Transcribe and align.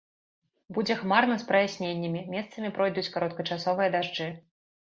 Будзе 0.77 0.95
хмарна 1.01 1.35
з 1.43 1.47
праясненнямі, 1.51 2.21
месцамі 2.35 2.73
пройдуць 2.79 3.07
кароткачасовыя 3.17 3.89
дажджы. 3.99 4.27